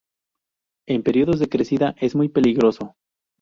[0.89, 2.95] En periodos de crecida es muy peligroso.